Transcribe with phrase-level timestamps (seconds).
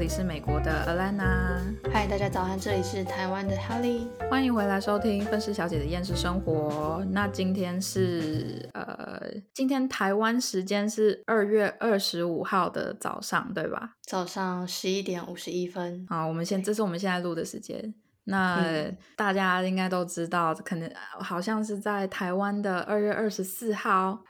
[0.00, 1.60] 里是美国的 Alana，
[1.92, 7.04] 嗨，大家早安，这里是台湾的 Holly，欢迎回来收听分尸小姐的厌世生活。
[7.10, 9.20] 那今天是呃，
[9.52, 13.96] 今天台湾时间是二月二十五号的早上，对吧？
[14.06, 16.06] 早上十一点五十一分。
[16.08, 17.92] 好，我们现这是我们现在录的时间。
[18.30, 24.22] 那大家应该都知道，可能好像是在台湾的二月二十四号，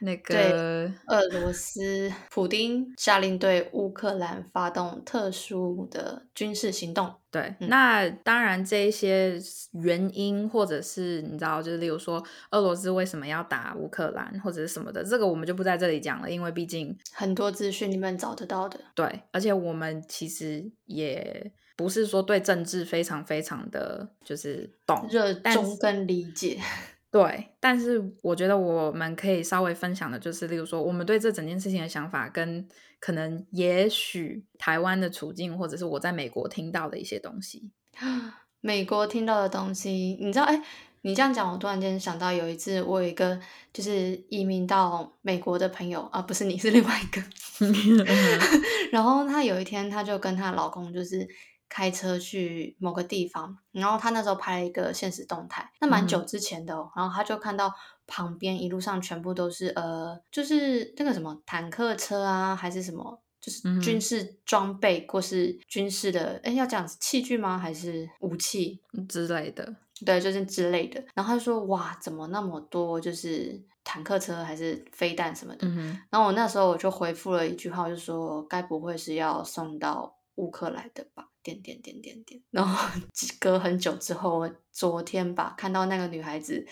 [0.00, 7.14] 那个俄罗斯普丁下令对乌克兰发动特殊的军事行动。
[7.30, 9.38] 对，那当然这一些
[9.72, 18.80] 原因或者是你知道，就是例如说俄罗斯为什么要打乌克兰或者是什么的，这个我们就不在这里讲了，因为毕竟很多资讯你们找得到的。
[18.94, 21.52] 对，而且我们其实也。
[21.76, 26.58] 不是说对政治非常非常的就是懂热衷跟理解，
[27.10, 27.48] 对。
[27.58, 32.68] 但是我觉得我们可以稍微分享的，就是例如说我们对这整件事情的想法，跟
[33.00, 37.70] 可能也许台湾的处境，或者是我在美国听到的一些东西。
[38.60, 40.44] 美国听到的东西，你知道？
[40.44, 40.62] 哎，
[41.00, 43.40] 你这样讲，我突然间想到有一次，我有一个
[43.72, 47.22] 就是移民到美国的朋友啊，不是你是另外一个。
[48.92, 51.26] 然后她有一天，她就跟她老公就是。
[51.72, 57.72] 开车去某个地方，然后他那时候拍了一个现实动态，那蛮久之前的，然后他就看到
[58.06, 67.58] 旁边一路上全部都是呃，就是那个什么坦克车啊，还是什么，就是军事装备或是军事的，哎，要讲器具吗？
[67.58, 69.74] 还是武器之类的？
[70.04, 71.02] 对，就是之类的。
[71.14, 73.00] 然后他说：“哇，怎么那么多？
[73.00, 75.66] 就是坦克车还是飞弹什么的？”
[76.12, 82.88] 然后我那时候我就回复了一句话，就说：“该不会是要送到乌克兰的吧？”点点点点点，然后
[83.40, 86.66] 隔很久之后，昨天吧，看到那个女孩子，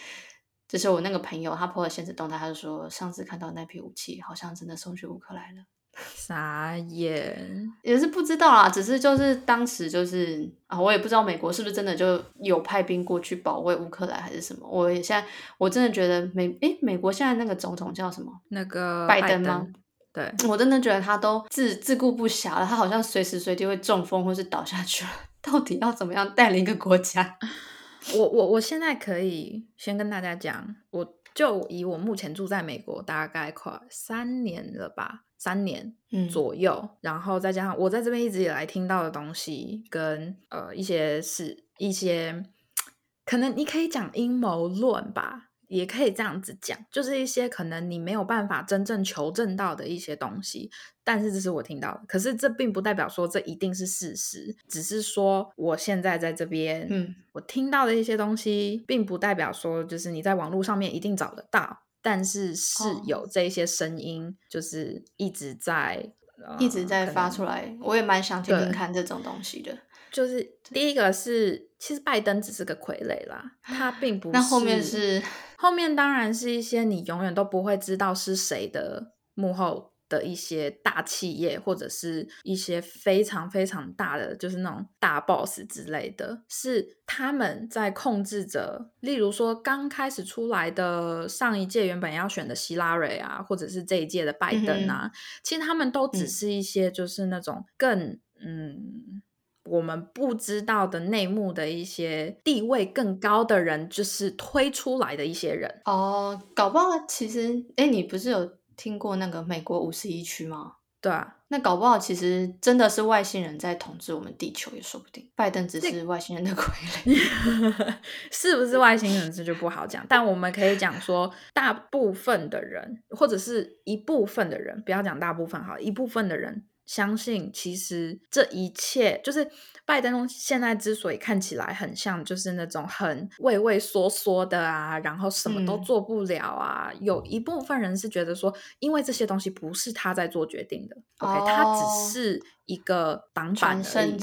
[0.68, 5.62] 就是我那个朋友，她破了现实动态，她就说上次看到那批武器，好像真的送去乌克兰了。
[6.14, 14.68] 傻眼，也是不知道啦，只是就是当时就是啊，我也不知道美国是不是真的就有派兵过去保卫乌克兰还是什么。
[14.68, 18.32] 我也现在我真的觉得美诶，美国现在那个总统叫什么？
[18.50, 19.66] 那个拜登吗？
[20.12, 25.10] 对 我真的觉得他都自自顾不暇了，他好像随时随地会中风或是倒下去了。
[25.42, 27.38] 到底要怎么样带领一个国家？
[28.14, 35.94] 我我我现在可以先跟大家讲，我就以我目前住在美国大概快三年了吧，三年
[36.30, 42.42] 左右，然后再加上我在这边一直以来听到的东西，跟呃一些是一些
[43.24, 45.49] 可能你可以讲阴谋论吧。
[45.70, 50.68] 也可以这样子讲，就是一些可能你没有办法真正求证到的一些东西，
[51.04, 52.00] 但是这是我听到的。
[52.08, 66.12] 可是这并不代表说这一定是事实，只是说我现在在这边，嗯，我听到的一些东西，并不代表说就是你在网络上面一定找得到，但是是有这些声音，就是一直在
[66.58, 67.76] 一直在发出来。
[67.80, 69.78] 我也蛮想听听看这种东西的。
[70.10, 74.30] 就是第一个是，其实拜登只是个傀儡啦，他并不。
[74.32, 75.22] 那后面是
[75.56, 88.90] 后面当然是一些你永远都不会知道是谁的幕后的一些大企业，或者是一些非常非常大的，就是那种大 boss 之类的，是他们在控制着。
[89.00, 95.12] 例如说，刚开始出来的上一届原本要选的希拉蕊啊，或者是这一届的拜登啊，
[95.44, 99.22] 其实他们都只是一些就是那种更嗯。
[99.70, 106.40] 我们不知道的内幕的一些地位更高的人，就是推出来的一些人哦。
[106.56, 110.72] 搞不好其实，哎，你不是有听过那个美国五十一区吗？
[111.00, 115.26] 对啊，那搞不好其实真的是外星人在统治我们地球也说不定。
[115.34, 116.70] 拜登只是外星人的傀
[117.06, 117.94] 儡，
[118.30, 120.04] 是不是外星人这就不好讲。
[120.08, 126.64] 但我们可以讲说，大部分的人或者是一部分的人，不要讲大部分哈，一部分的人。
[126.90, 129.48] 相信其实这一切就是
[129.86, 136.92] 拜登现在之所以看起来很像就是那种很畏畏缩缩的啊，然后什么都做不了啊。
[137.00, 144.18] 有一部分人是觉得说，因为这些东西不是他在做决定的，OK，他只是一个挡板而已。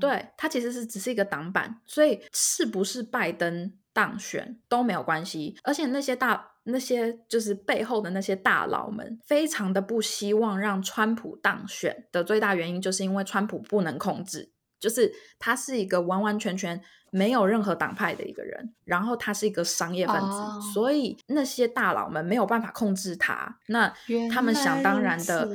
[0.00, 6.50] 对他其实是只是一个挡板，所以是不是拜登当选都没有关系，而且那些大。
[6.66, 14.50] 那些就是背后的那些大佬们，非常的不希望让川普当选的最大原因，就是因为川普不能控制，
[14.80, 16.82] 就是他是一个完完全全。
[17.14, 23.56] 没有任何党派的一个人，然后他是一个商业分子，所以那些大佬们没有办法控制他。
[23.68, 23.94] 那
[24.32, 25.48] 他们想当然的，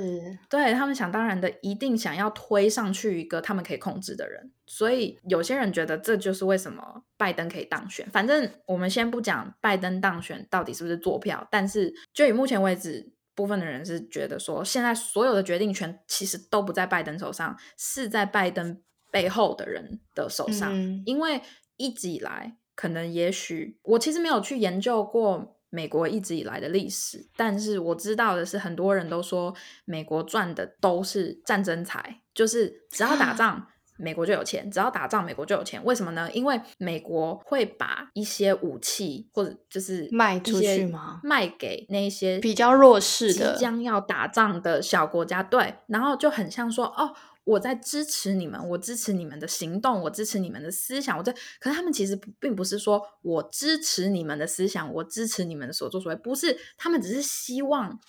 [0.49, 4.49] 对他们想当然的，一定想要推上去一个他们可以控制的人。
[4.65, 8.09] 所以有些人觉得这就是为什么拜登可以当选。
[8.09, 13.11] 反正我们先不讲拜登当选到底是不是坐票，但是就以目前为止。
[13.35, 20.73] 部分的人是觉得说，现在所有的决定权其实都不在拜登手上，是在拜登背后的人的手上。
[21.05, 21.41] 因为
[21.77, 29.53] 一直以来，可能也许我其实没有去研究过美国一直以来的历史，但是我知道的是，很多人都说
[29.85, 33.67] 美国赚的都是战争财，就是只要打仗。
[34.01, 35.83] 美国就有钱，只要打仗，美国就有钱。
[35.83, 36.31] 为什么呢？
[36.31, 41.19] 因为美国会把一些武器或者就是卖出去吗？
[41.21, 45.43] 卖给那些比较弱势的、即将要打仗的小国家。
[45.43, 47.13] 对，然后就很像说，哦，
[47.49, 51.17] 我在支持你们，我支持你们的行动，我支持你们的思想。
[51.17, 57.99] 我在，可是他们其实并不是说我支持你们的思想，我支持你们的所作所为，不是，他们只是希望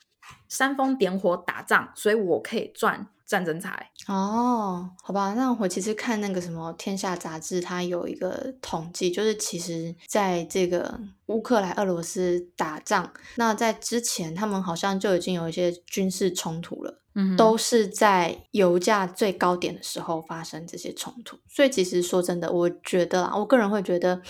[0.48, 3.08] 煽风点火打仗，所以我可以赚。
[3.30, 21.38] 战争财哦，好吧，那我其实看那个什么《天下》杂志，它有一个统计，就是其实在这个乌克兰、俄罗斯打仗，那在之前他们好像就已经有一些军事冲突了，嗯，都是在油价最高点的时候发生这些冲突。
[21.46, 24.20] 所以其实说真的，我觉得啊，我个人会觉得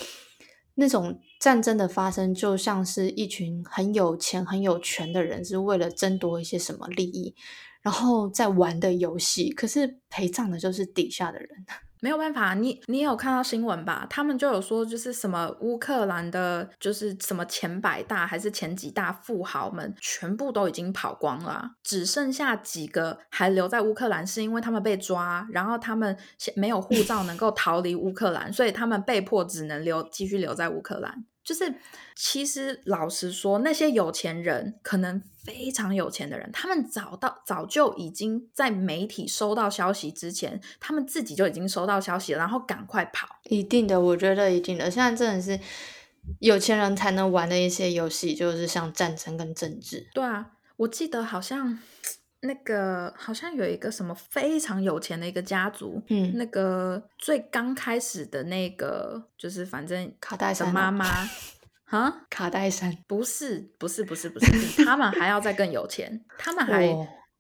[0.75, 7.35] 那种战争的发生，就像是一群很有钱、很有权的人是为了争夺一些什么利益。
[7.83, 11.49] 然后在玩的游戏，可是陪葬的就是底下的人，
[12.01, 12.55] 没有办法。
[12.55, 14.07] 你你有看到新闻吧？
[14.11, 26.17] 他们就有说，就是什么乌克兰的，就是什么前百大还是前几大富豪们，全部都已经跑光了，只剩下几个还留在乌克兰，是因为他们被抓，然后他们
[26.57, 31.25] 没有护照能够逃离乌克兰，所以他们被迫只能留继续留在乌克兰。
[31.43, 31.75] 就是，
[32.15, 35.21] 其实老实说，那些有钱人，可能
[35.51, 43.29] 非常有钱的人，他们早到早就已经在媒体收到消息之前，他们自己就已经收到消息了，然后赶快跑。
[43.45, 44.91] 一定的，我觉得一定的。
[44.91, 45.59] 现在真的是
[46.39, 50.09] 有钱人才能玩的一些游戏，就是像战争跟政治。
[50.15, 51.79] 对啊，我记得好像。
[52.43, 61.05] 那个好像有一个什么非常有钱的一个家族，嗯，那个最刚开始的那个就是反正卡戴珊妈妈
[61.91, 66.89] 啊，卡戴珊不是不是不是不是，比他们还要再更有钱，他们还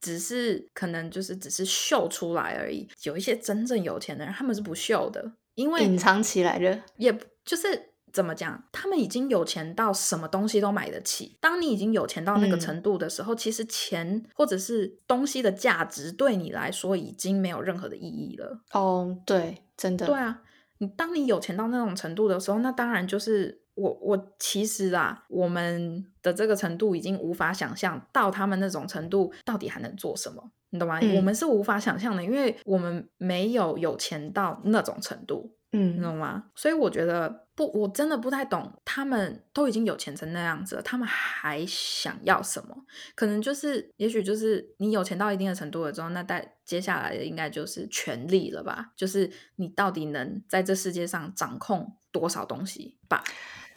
[0.00, 7.88] 只是可能就是只是秀出来而已，有一些真正有钱的人他们是不秀的，因为隐藏起来的，也就是。
[8.12, 8.60] 怎么讲？
[8.72, 11.38] 他们已经有钱到什么东西都买得起。
[11.40, 18.62] 当你已经有钱到那个程度的时候，其实钱或者是东西的价值对你来说已经没有任何的意义了。
[18.72, 20.06] 哦，对，真的。
[20.06, 20.42] 对啊，
[20.80, 30.98] 你当你有钱到那种程度的时候，那当然就是我我其实啊，我们的这个程度已经无法想象到他们那种程度到底还能做什么，你懂吗？
[31.16, 35.54] 我们是无法想象的，因为我们没有有钱到那种程度。
[35.72, 36.46] 嗯，你懂吗？
[36.56, 42.76] 所以我觉得不，我真的不太懂，他们都已经有钱成那样子了，他们还想要什么？
[43.14, 48.92] 可能就是，也许就是你有钱到一定的程度了之后，那带接下来的应该就是权力了吧？
[48.96, 53.22] 就是你到底能在这世界上掌控多少东西吧？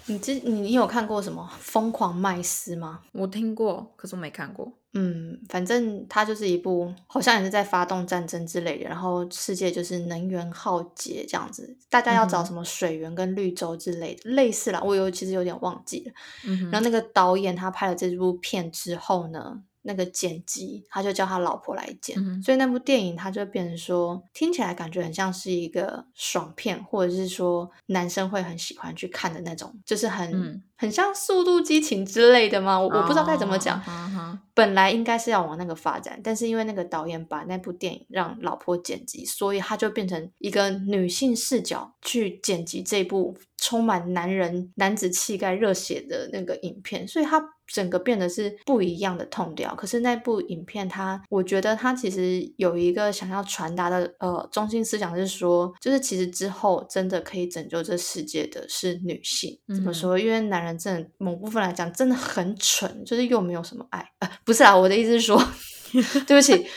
[0.05, 3.01] 你这你你有看过什么《疯狂麦斯》吗？
[3.13, 4.71] 我听过，可是我没看过。
[4.95, 14.79] 嗯，反正它就是一部，好像也是在发动战争之类的，然后世界就是能源浩劫这样子，大家要找什么水源跟绿洲之类的，类似啦。
[14.83, 16.13] 我有其实有点忘记了。
[16.71, 19.63] 然后那个导演他拍了这部片之后呢？
[19.83, 32.79] 那个剪辑，他就叫他老婆来剪，所以那部电影他就变成说，听起来感觉很像是一个爽片，或者是说男生会很喜欢去看的那种，就是很很像《速度激情》之类的嘛？
[32.79, 33.81] 我我不知道该怎么讲。
[34.55, 47.41] 本来应该是要往那个发展，但是因为那个导演把那部电影让老婆剪辑，所以他就变成一个女性视角去剪辑这部充满男人男子气概、热血的那个影片，所以它。
[47.65, 59.57] 整个变得是不一样的痛调，可是那部影片它，我觉得它其实有一个想要传达的呃中心思想是说，就是其实之后真的可以拯救这世界的是女性。
[59.69, 60.19] 怎么说？
[60.19, 64.05] 因为男人真的某部分来讲真的很蠢，就是又没有什么爱。
[64.19, 65.41] 呃，不是啊，我的意思是说，
[66.27, 66.67] 对不起，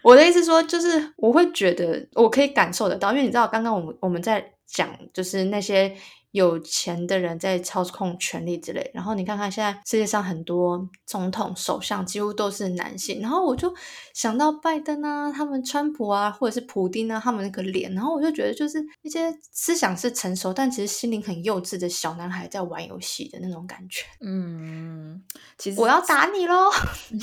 [0.00, 5.94] 我的意思说就是我会觉得我可以感受得到，因为你知道刚刚我们我们在讲就是那些。
[6.36, 13.74] 有钱的人在操控权力之类，然后你看看现在世界上很多总统、首相几乎都是男性，然后我就
[14.12, 24.04] 想到拜登啊，他们川普啊，或者是普丁啊，他们那个脸，然后我就觉得就是一些思想是成熟，但其实心灵很幼稚的小男孩在玩游戏的那种感觉。
[24.20, 25.22] 嗯，
[25.56, 26.70] 其实我要打你喽，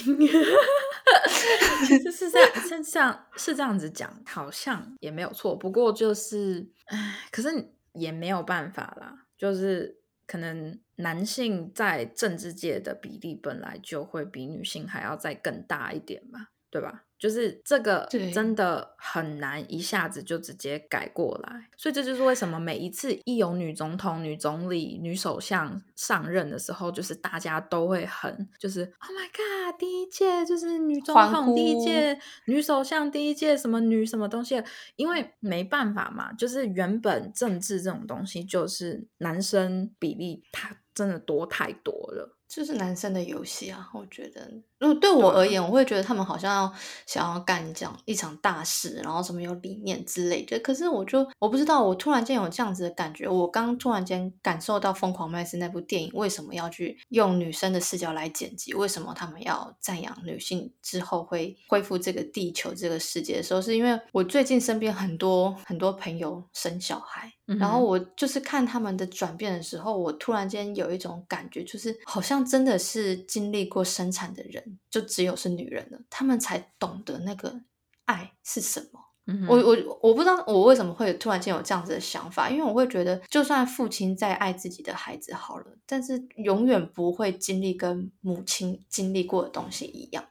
[2.03, 7.71] 就是这样，是这样，是这样子讲，好像也没有错，不过就是，唉，可是。
[7.93, 17.05] 也没有办法啦，就是可能男性在政治界的比例本来就会比女性还要再更大一点嘛，对吧？
[17.23, 34.61] 就是这个真的很难一下子就直接改过来，所以这就是为什么每一次一有女总统、女总理、女首相上任的时候，就是大家都会很就是 Oh my God，第一届就是女总统，第一届女首相，第一届什么女什么东西？
[34.97, 42.37] 因为没办法嘛，就是原本政治这种东西就是男生比例它真的多太多了。
[42.47, 44.47] 就是男生的游戏啊，我觉得，
[44.77, 46.73] 如果对我而言，我会觉得他们好像要
[47.07, 50.59] 想要干这样一场大事，然后什么有理念之类的。
[50.59, 67.33] 可是我就我不知道，我突然间有这样子的感觉，我刚突然间感受到《疯狂麦斯》那部电影为什么要去用女生的视角来剪辑，为什么他们要赞扬女性之后会恢复这个地球这个世界的时候，是因为我最近身边很多很多朋友生小孩。
[67.45, 77.61] 然后我就是看他们的转变的时候，我突然间有一种感觉，就是好像真的是经历过生产的人，就只有是女人了，他们才懂得那个
[78.05, 79.12] 爱是什么。
[79.47, 90.23] 我我我不知道我为什么会突然间有这样子的想法，因为我会觉得，就算父亲再爱自己的孩子好了，但是永远不会经历跟母亲经历过的东西一样。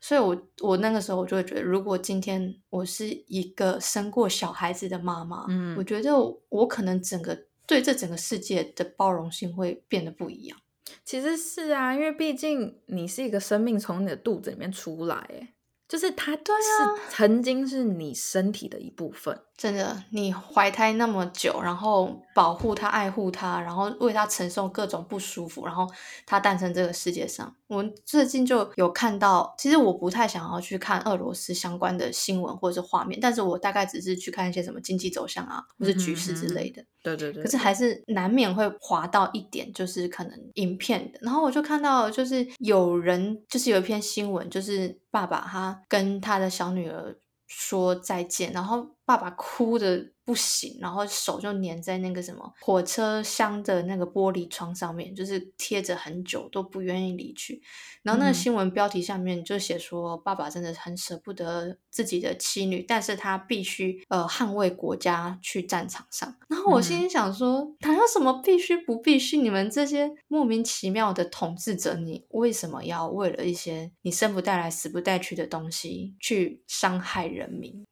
[0.00, 6.12] 所以，我我那个时候我就会觉得，如果今天我是一个生过小孩子的妈妈，嗯，我觉得
[6.48, 10.58] 我可能整个对这整个世界的包容性会变得不一样。
[11.04, 15.52] 其实是啊，因为毕竟你是一个生命从你的肚子里面出来，哎，
[15.90, 19.36] 就是它是曾经是你身体的一部分。
[19.60, 25.86] 真的，你怀胎那么久，然后保护他、爱护他，然后为他承受各种不舒服，然后
[26.24, 27.54] 他诞生这个世界上。
[27.66, 36.82] 我最近就有看到，其实我不太想要去看俄罗斯相关的新闻或者是画面，但是我大概只是去看一些什么经济走向啊，或是局势之类的。
[37.02, 37.42] 对对对。
[37.44, 41.18] 可是还是难免会滑到一点，就是可能影片的。
[41.20, 47.14] 然后我就看到，就是有人就是有一篇新闻，就是爸爸他跟他的小女儿
[47.46, 48.86] 说再见，然后。
[49.10, 57.60] 爸爸哭的不行，然后手就粘在那个什么火车厢的那个玻璃窗上面，就是贴着很久都不愿意离去。
[58.04, 66.32] 然后那个新闻标题下面就写说，爸爸真的很舍不得自己的妻女，但是他必须呃捍卫国家去战场上。
[66.48, 69.38] 然后我心里想说，哪有什么必须不必须？
[69.38, 77.84] 你们这些莫名其妙的统治者，你为什么要为了一些你生不带来死不带去的东西去伤害人民？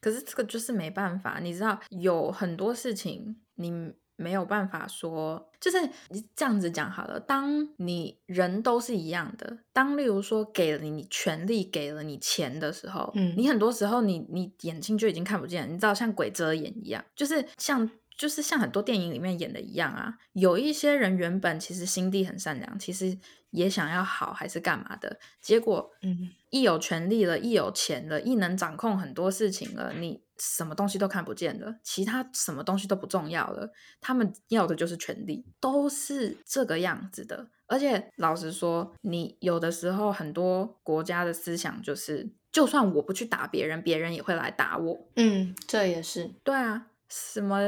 [0.00, 7.20] 可是这个就是没办法，你知道有很多事情你没有办法说，就是你这样子讲好了。
[7.20, 17.88] 当你人都是一样的，当例如说给了你权利，给了你钱的时候，嗯，你很多时候你你眼睛就已经看不见，你知道像鬼遮眼一样，就是像
[18.18, 20.18] 就是像很多电影里面演的一样啊。
[20.34, 23.18] 有一些人原本其实心地很善良，其实。
[23.50, 25.18] 也想要好还是干嘛的？
[25.40, 33.72] 结果，嗯，一有权利了，一有钱了，一能掌控很多事情了，你什么东西都看不见了，其他什么东西都不重要了。
[34.02, 37.48] 他们要的就是权利，都是这个样子的。
[37.66, 45.08] 而且老实说，你有的时候很多国家的思想就是，就算我不去打别人，别人也会来打我。
[45.16, 47.60] 嗯，这也是对啊，什么？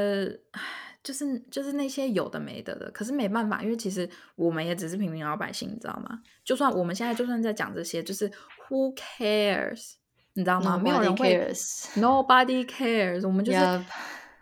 [1.03, 6.19] 就是就是那些有的没的的，可是没办法，因为其实我们也只是平民老百姓，你知道吗？
[6.45, 8.29] 就算我们现在就算在讲这些，就是
[8.69, 9.93] Who cares？
[10.33, 10.77] 你知道吗？
[10.77, 11.51] 没有人会
[11.95, 13.27] Nobody cares。
[13.27, 13.59] 我们就是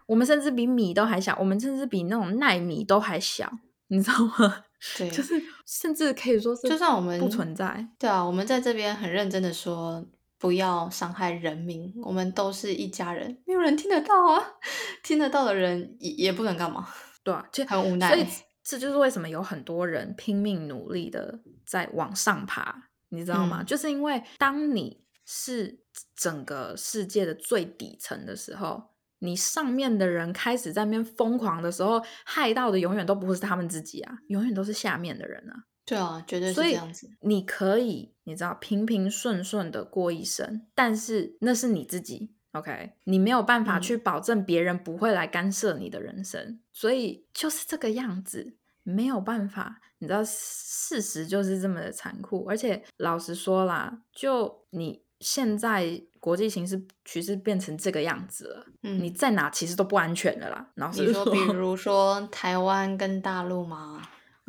[0.05, 3.49] 我们甚至比米都还小，我们甚至比那种奈米都还小，
[3.87, 4.65] 你知道吗？
[4.97, 10.05] 对，就是甚至可以说是，就算我们不存在，对啊，我们在这边很认真的说。
[10.39, 13.37] 不要伤害人民，我们都是一家人。
[13.45, 14.41] 没有人听得到啊，
[15.03, 16.87] 听得到的人也也不能干嘛，
[17.23, 18.07] 对啊，就很无奈。
[18.07, 18.25] 所以
[18.63, 23.61] 这就是为什么有很多人拼命努力的在往上爬，你知道吗？
[23.61, 25.83] 就是因为当你是
[26.15, 28.81] 整个世界的最底层的时候，
[29.19, 35.65] 你上面的人开始在那边疯狂的时候，害到的永远都不会是他们自己啊，永远都是下面的人啊。
[35.89, 37.09] 对啊，绝对是这样子。
[37.21, 42.91] 你可以，你知道，平平顺顺的过一生，但是那是你自己，OK？
[43.05, 48.53] 你没有办法去保证别人不会来干涉你的人生，所以就是这个样子，
[48.83, 49.81] 没有办法。
[49.97, 52.45] 你知道，事实就是这么的残酷。
[52.47, 60.69] 而且老实说啦，就你现在国际形势趋势变成这个样子了，嗯，你在哪其实都不安全的啦。
[60.75, 63.99] 老实说，比如说台湾跟大陆吗？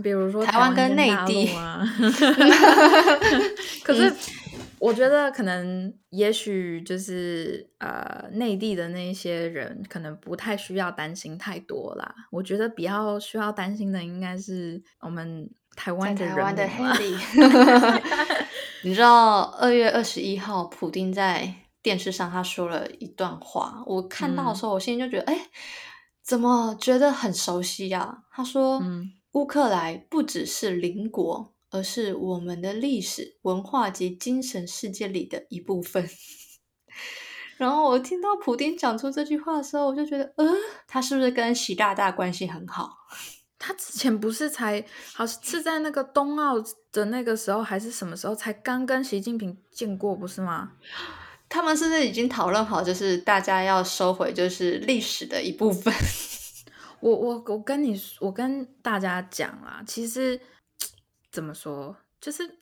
[0.02, 1.86] 比如说台湾跟内地啊
[3.84, 4.12] 可是
[4.78, 12.14] 我觉得可能，也许就是呃，内地的那些人可能不太需要担心太多啦。
[12.30, 17.14] 我觉得比较需要担心的，应该是我们台湾的台湾的黑利。
[18.82, 25.38] 你知道二月二十一号，普丁在电视上他说了一段话，我看到的时候，我心里就觉得，哎，
[26.24, 28.22] 怎么觉得很熟悉呀？
[28.32, 28.82] 他说，
[29.32, 31.54] 乌克兰不只是邻国。
[31.72, 36.10] 而是我们的历史文化及精神世界里的一部分。
[37.56, 40.52] 然后我听到普丁讲出这句话的时候，我就觉得，呃，
[40.88, 42.90] 他是不是跟习大大关系很好？
[43.56, 44.84] 他之前不是才
[45.14, 46.56] 好是在那个冬奥
[46.90, 50.72] 的那个时候，还是什么时候才刚跟习近平见过，不是吗？
[51.48, 55.94] 他们是不是已经讨论好，就是大家要收回，就是历史的一部分？
[57.00, 60.40] 我我我跟你我跟大家讲啦，其实。
[61.32, 61.96] 怎么说？
[62.20, 62.58] 就是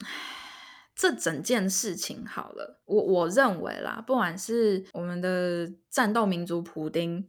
[0.94, 7.26] 这整件事情好了，我我认为啦，不管是我们的战斗民族普丁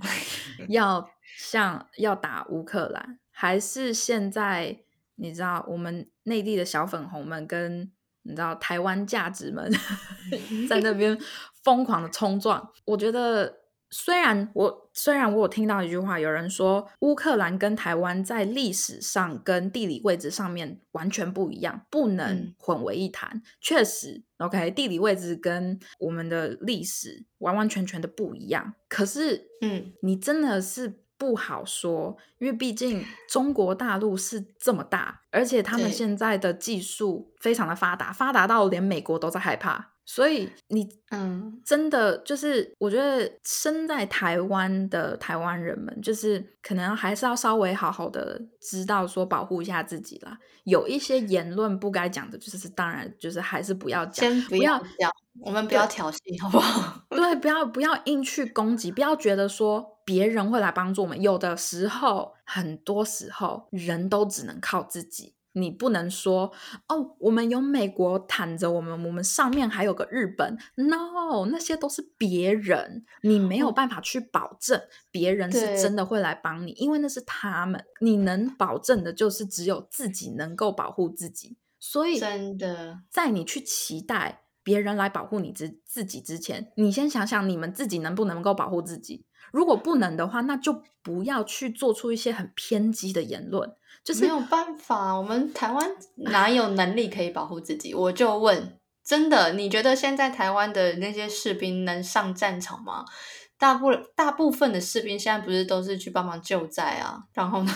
[0.70, 4.80] 要像要打乌克兰，还是现在
[5.16, 7.92] 你知道我们内地的小粉红们跟
[8.22, 9.70] 你知道台湾价值们
[10.66, 11.14] 在那边
[11.62, 13.59] 疯狂的冲撞，我觉得。
[13.90, 23.42] 虽然我虽然我有听到一句话，有人说乌克兰跟台湾在历史上跟地理位置上面完全不一样，不能混为一谈。
[23.60, 28.74] 确实，OK，地理位置跟我们的历史完完全全的不一样。
[28.88, 39.94] 可是，嗯，你真的是不好说，因为毕竟中国大陆是这么大，而且他们现在的技术非常的发达，发达到连美国都在害怕。
[40.12, 50.36] 所以你嗯，真的就是，我觉得生在台湾的台湾人们，就是可能还是要稍微好好的知道说保护一下自己啦。
[50.64, 55.08] 有一些言论不该讲的，就是当然就是还是不要讲，先不要讲，
[55.40, 57.04] 我们不要挑衅，好不好？
[57.10, 61.22] 对，不要不要硬去攻击，不要觉得说别人会来帮助我们。
[61.22, 65.36] 有的时候，很多时候，人都只能靠自己。
[65.52, 66.52] 你不能说
[66.88, 70.56] 哦，我们有美国躺着我们，我们上面还有个日本。
[70.76, 77.84] No，那些都是别人，你没有办法去保证别人是真的会来帮你，因为那是他们。
[78.00, 81.56] 你能保证的就是只有自己能够保护自己。
[81.78, 89.24] 所以，真的，在你去期待别人来保护你之自己之前，你先想想你们自己能不能够保护自己。
[89.50, 93.72] 如果不能的话，那就不要去做出一些很偏激的言论。
[94.02, 97.94] 就是没有办法，我们台湾哪有能力可以保护自己？
[97.94, 103.04] 我就问，真的，你觉得现在台湾的那些士兵能上战场吗？
[103.58, 107.24] 大部大部分的士兵现在不是都是去帮忙救灾啊？
[107.34, 107.74] 然后呢？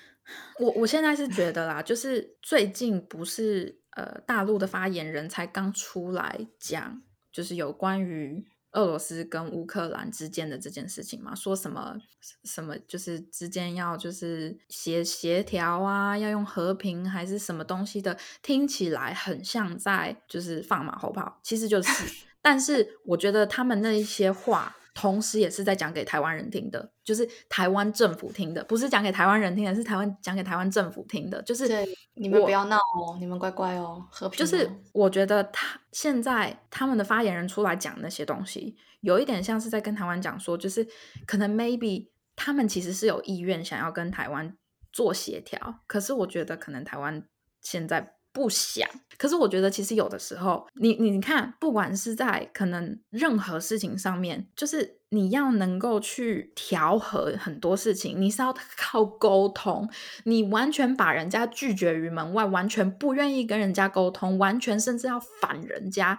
[0.58, 8.44] 我我现在是觉得啦，就是最近不是呃大陆的发言人才刚出来讲，就是有关于。
[8.76, 11.96] 俄罗斯跟乌克兰之间的这件事情嘛，说什么
[12.44, 24.76] 什么就是之间要就是协协调啊，要用和平还是什么东西的，听起来很像在就是放马后炮，其实就是， 但是我觉得他们那一些话。
[24.98, 31.42] 同时，也是在讲给台湾人听的，就是台湾政府听的，不是讲给台湾人听的，是台湾讲给台湾政府听的。
[31.42, 31.68] 就是
[32.14, 34.38] 你们不要闹哦，你们乖乖哦，和平。
[34.38, 40.88] 就是我觉得他现在他们的发言人出来讲那些东西，有一点像是在跟台湾讲说，就是
[41.26, 44.56] 可能 maybe 他们其实是有意愿想要跟台湾
[44.90, 47.22] 做协调，可是我觉得可能台湾
[47.60, 48.15] 现在。
[48.36, 59.88] 不想，可是我觉得其实有的时候，你你看，不管是在可能任何事情上面，就是你要能够去调和很多事情，你是要靠沟通。
[60.24, 66.18] 你完全把人家拒绝于门外，完全不愿意跟人家沟通，完全甚至要反人家，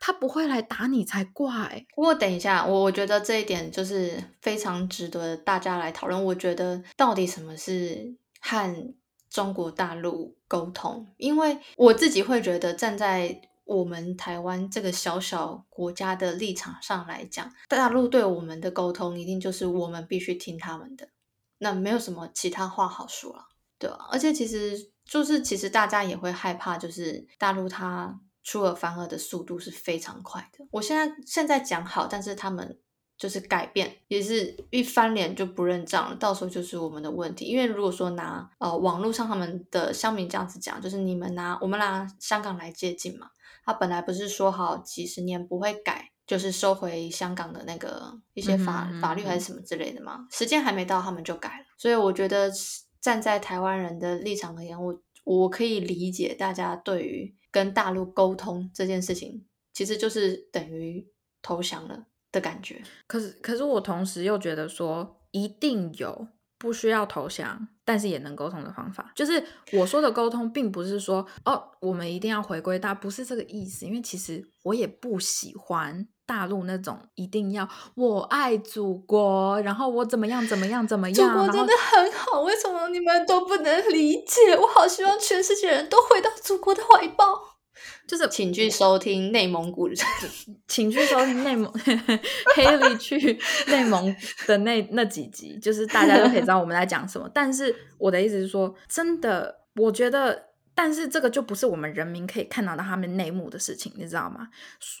[0.00, 1.86] 他不会来打你才怪。
[1.94, 6.24] 不过等一下，我我觉得这一点就是非常值得大家来讨论。
[6.24, 8.92] 我觉得到底什么是和。
[9.30, 21.08] 中国大陆沟通，因为我自己会觉得，站在我们台湾这个小小国家的立场上来讲，大陆对我们的沟通，一定就是我们必须听他们的，
[21.58, 23.44] 那没有什么其他话好说了，
[23.80, 24.06] 对吧？
[24.12, 30.64] 而且其实就是，其实大家也会害怕，就是大陆它出尔反尔的速度是非常快的。
[30.70, 32.78] 我现在现在讲好，但是他们。
[33.16, 37.44] 就是改变，也是一翻脸就不认账了，到时候就是我们的问题。
[37.44, 43.28] 因为如果说拿呃网络上他们的乡民这样子讲，就是你们拿我们拿香港来接近嘛，
[43.64, 51.64] 他本来不是说好几十年不会改，就是收回香港的那个一些法法律还是什么之类的嘛，时间还没到他们就改了。
[51.78, 52.50] 所以我觉得
[53.00, 61.06] 站在台湾人的立场而言，我我可以理解大家对于跟大陆沟通这件事情，其实就是等于
[61.40, 62.82] 投降了的感觉。
[63.06, 69.12] 可是，可是我同时又觉得说，一定有不需要投降，但是也能沟通的方法。
[69.14, 69.42] 就是
[69.72, 73.86] 我说的沟通，并不是说哦，我们一定要回归大，不是这个意思。
[73.86, 76.08] 因为其实我也不喜欢。
[76.26, 84.56] 大陆那种一定要我爱祖国，然后我怎么样怎么样怎么样，祖国真的很好，为什么你们都不能理解？
[84.58, 87.24] 我好希望全世界人都回到祖国的怀抱。
[88.06, 89.88] 就是请去收听内蒙古，
[90.68, 91.72] 请去收听内蒙
[92.54, 94.14] 黑利 去内蒙
[94.46, 97.30] 的那那几集，就是大家都可以知道我们在讲什么。
[97.32, 100.50] 但是我的意思是说，真的，我觉得。
[100.76, 104.48] 但是这个就不是我们人民可以看到的他们内幕的事情，你知道吗？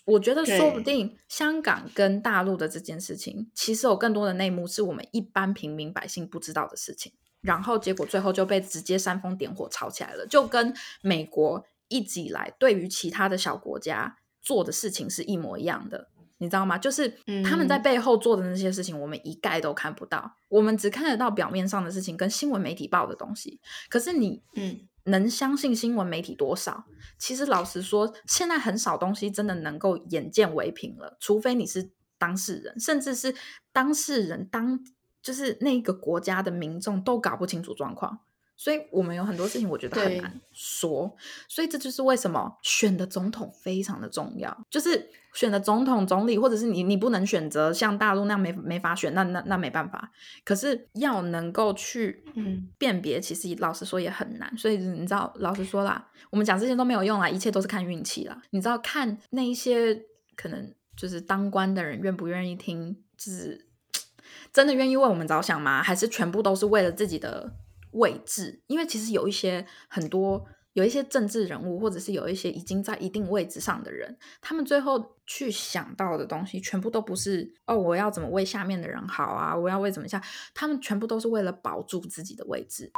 [0.04, 7.12] 我觉得说不定香港跟大陆的这件事情，其实有更多的内幕是我们一般平民百姓不知道的事情。
[7.40, 16.76] 然后结果最后就被直接煽风点火吵起来了，就跟美国一直以来对于其他的小国家做的事情是一模一样的，你知道吗？
[16.76, 17.08] 就是
[17.44, 23.60] 他们在背后做的那些事情，我们一概都看不到，我们只看得到表面上的事情跟新闻媒体报的东西。
[23.88, 24.88] 可是你，嗯。
[25.06, 26.86] 能相信新闻媒体多少？
[27.18, 33.34] 其实老实说，现在很少东西真的能够眼见为凭了，除非你是当事人，甚至是
[33.70, 34.80] 当事人当
[35.22, 38.20] 就是那个国家的民众都搞不清楚状况。
[38.56, 41.14] 所以我们有很多事情，我觉得很难说。
[41.48, 44.66] 所以这就是为什么选的总统非常的重要。
[44.70, 50.12] 就是选的总统、总理，或者是你，你不能选择像大陆那样没没法选，那那那没办法。
[50.44, 54.56] 可是要能够去嗯辨别，其实老实说也很难。
[54.56, 58.40] 所以你知道，老实说啦，我们讲这些都没有用啦，一切都是看运气啦。
[58.50, 60.00] 你知道，看那一些
[60.36, 63.66] 可能就是当官的人愿不愿意听，就是
[64.54, 65.82] 真的愿意为我们着想吗？
[65.82, 67.56] 还是全部都是为了自己的？
[67.94, 82.90] 位置，因为其实有一些很多有一些政治人物，或者是有一些已经在一定位置上的人，他们最后去想到的东西，全部都不是哦，我要怎么为下面的人好啊，我要为怎么下，他们全部都是为了保住自己的位置。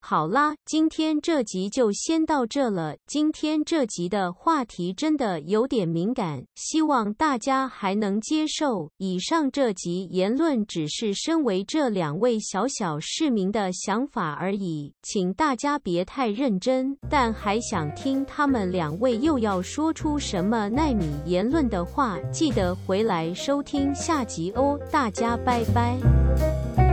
[0.00, 2.96] 好啦，今天这集就先到这了。
[3.06, 8.90] 今天这集的话题真的有点敏感，希望大家还能接受。
[8.96, 16.96] 以上这集言论只是身为这两位小小市民的想法而已，请大家别太认真。
[17.10, 24.78] 但还想听他们两位又要说出什么奈米言论的话，记得回来收听下集哦。
[24.90, 26.87] 大家拜拜。